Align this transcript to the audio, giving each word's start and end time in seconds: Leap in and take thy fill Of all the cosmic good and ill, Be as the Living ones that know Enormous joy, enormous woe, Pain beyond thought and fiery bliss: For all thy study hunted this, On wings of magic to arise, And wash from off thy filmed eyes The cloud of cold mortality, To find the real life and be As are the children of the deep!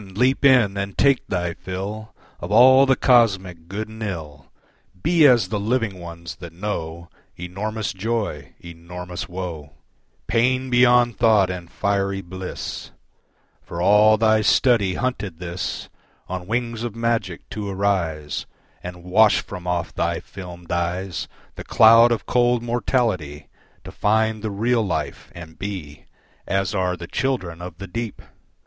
Leap 0.15 0.43
in 0.43 0.75
and 0.77 0.97
take 0.97 1.27
thy 1.27 1.53
fill 1.53 2.15
Of 2.39 2.51
all 2.51 2.87
the 2.87 2.95
cosmic 2.95 3.67
good 3.67 3.87
and 3.87 4.01
ill, 4.01 4.47
Be 4.99 5.27
as 5.27 5.49
the 5.49 5.59
Living 5.59 5.99
ones 5.99 6.37
that 6.37 6.53
know 6.53 7.07
Enormous 7.37 7.93
joy, 7.93 8.55
enormous 8.65 9.29
woe, 9.29 9.73
Pain 10.25 10.71
beyond 10.71 11.19
thought 11.19 11.51
and 11.51 11.69
fiery 11.69 12.21
bliss: 12.23 12.89
For 13.61 13.79
all 13.79 14.17
thy 14.17 14.41
study 14.41 14.95
hunted 14.95 15.37
this, 15.37 15.87
On 16.27 16.47
wings 16.47 16.81
of 16.81 16.95
magic 16.95 17.47
to 17.51 17.69
arise, 17.69 18.47
And 18.81 19.03
wash 19.03 19.41
from 19.41 19.67
off 19.67 19.93
thy 19.93 20.19
filmed 20.19 20.71
eyes 20.71 21.27
The 21.57 21.63
cloud 21.63 22.11
of 22.11 22.25
cold 22.25 22.63
mortality, 22.63 23.49
To 23.83 23.91
find 23.91 24.41
the 24.41 24.49
real 24.49 24.81
life 24.81 25.31
and 25.35 25.59
be 25.59 26.05
As 26.47 26.73
are 26.73 26.97
the 26.97 27.05
children 27.05 27.61
of 27.61 27.77
the 27.77 27.85
deep! 27.85 28.23